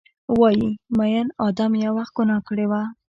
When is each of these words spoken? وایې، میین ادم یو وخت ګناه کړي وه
وایې، 0.39 0.69
میین 0.97 1.27
ادم 1.47 1.71
یو 1.83 1.93
وخت 1.99 2.13
ګناه 2.17 2.41
کړي 2.47 2.65
وه 2.71 2.81